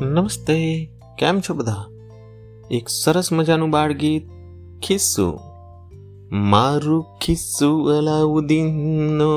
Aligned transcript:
નમસ્તે 0.00 0.56
કેમ 1.18 1.36
છો 1.40 1.54
બધા 1.54 1.84
એક 2.70 2.86
સરસ 2.90 3.28
મજાનું 3.32 3.70
બાળ 3.70 3.92
ગીત 3.92 4.24
ખિસ્સુ 4.82 5.26
મારું 6.50 7.02
ખિસ્સુ 7.20 7.70
અલાઉદ્દીનનો 7.88 9.32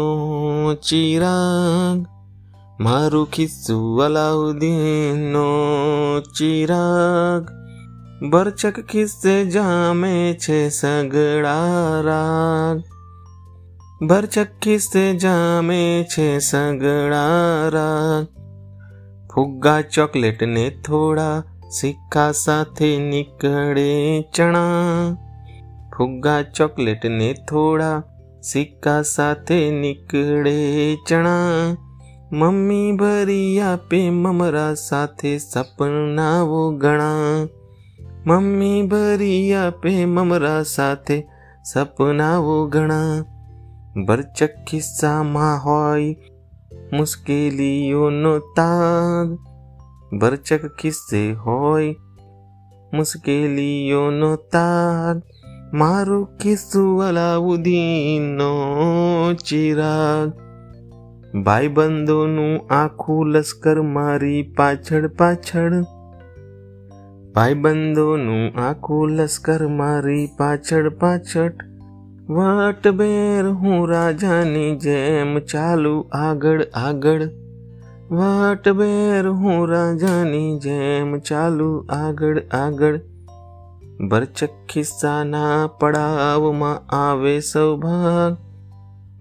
ચિરાગ 0.82 2.00
મારું 2.80 3.28
ખિસ્સુ 3.32 3.78
અલાઉદ્દીનનો 4.00 5.48
ચિરાગ 6.36 7.44
બરચક 8.30 8.78
ખિસ્સે 8.88 9.36
જામે 9.46 10.16
છે 10.40 10.60
સગડા 10.70 12.02
રાગ 12.02 12.78
ભરચક 14.02 14.50
ખિસ્સે 14.62 15.06
જામે 15.18 16.06
છે 16.16 16.28
સગડા 16.40 17.70
રાગ 17.70 18.26
ફુગ્ગા 19.34 19.82
ચોકલેટ 19.82 20.44
ને 20.44 20.66
થોડા 20.86 21.36
સિક્કા 21.70 22.32
સાથે 22.32 22.90
નીકળે 23.00 23.90
ચણા 24.36 25.16
ફુગ્ગા 25.98 26.42
ચોકલેટ 26.42 27.06
ને 27.06 27.30
થોડા 27.50 27.98
સિક્કા 28.42 29.02
સાથે 29.02 29.60
નીકળે 29.72 30.58
ચણા 31.08 31.76
મમ્મી 32.32 32.92
ભરી 32.92 33.60
આપે 33.60 34.10
મમરા 34.10 34.74
સાથે 34.74 35.38
સપનાઓ 35.38 36.62
ઘણા 36.78 37.48
મમ્મી 38.26 38.82
ભરી 38.88 39.54
આપે 39.54 39.94
મમરા 40.06 40.64
સાથે 40.64 41.18
સપનાઓ 41.64 42.68
ઘણા 42.68 43.24
ભરચક 44.06 44.52
ખિસ્સામાં 44.68 45.58
હોય 45.64 46.16
મુશ્કેલીઓનો 46.94 48.34
તાગ 48.56 49.34
ભરચક 50.20 50.64
કિસ્સે 50.78 51.22
હોય 51.42 51.92
મુશ્કેલીઓનો 52.94 54.30
તાગ 54.52 55.20
મારું 55.74 56.26
કિસ્સું 56.38 57.04
અલાઉદ્દીનનો 57.08 58.50
ચિરાગ 59.44 60.32
ભાઈબંધોનું 61.44 62.56
આખું 62.74 63.32
લશ્કર 63.32 63.82
મારી 63.92 64.42
પાછળ 64.58 65.08
પાછળ 65.18 65.76
ભાઈબંધોનું 67.36 68.62
આખું 68.62 69.18
લશ્કર 69.18 69.68
મારી 69.76 70.24
પાછળ 70.38 70.90
પાછળ 71.00 71.52
વટબેર 72.29 73.47
હું 73.47 73.89
રાજાની 73.89 74.77
જેમ 74.77 75.39
ચાલુ 75.39 76.01
આગળ 76.13 76.63
આગળ. 76.75 77.23
વટબેર 78.11 79.29
હું 79.29 79.69
રાજાની 79.69 80.59
જેમ 80.59 81.19
ચાલુ 81.19 81.87
આગળ 81.91 82.43
આગળ. 82.53 83.01
ભરચક 84.09 84.49
ખિસ્સાના 84.69 85.67
પડાવમાં 85.67 86.97
આવે 86.97 87.41
સૌભાગ. 87.41 88.37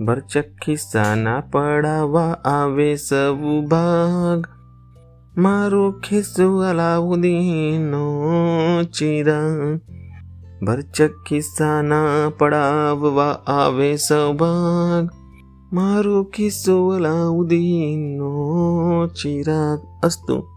ભરચક 0.03 0.43
ખિસ્સાના 0.65 1.39
પડાવવા 1.39 2.37
આવે 2.45 2.95
સૌ 2.95 3.61
ભાગ 3.61 4.47
મારો 5.37 5.91
ખિસ્સો 5.91 6.59
અલાઉદ્દીનનો 6.59 8.21
ચિરાગ. 8.83 10.02
भरचक्कीचा 10.65 11.81
ना 11.81 12.29
पडाव 12.39 13.15
वा 13.15 13.35
आवे 13.47 13.97
सौभाग 13.97 15.07
मारू 15.73 16.23
की 16.23 16.49
सोला 16.49 17.27
उदीनो 17.27 19.07
चिराग 19.07 20.05
असतो. 20.05 20.53